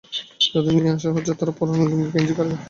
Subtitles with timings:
[0.45, 2.57] যাদের নিয়ে আসা হচ্ছে, তাদের পরনে লুঙ্গি, গেঞ্জি অথবা খালি গা।